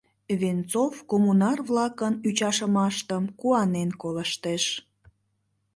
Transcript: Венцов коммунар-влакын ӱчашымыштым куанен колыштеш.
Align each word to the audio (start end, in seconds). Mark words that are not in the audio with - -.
Венцов 0.39 0.93
коммунар-влакын 1.09 2.13
ӱчашымыштым 2.27 3.23
куанен 3.39 3.89
колыштеш. 4.01 4.63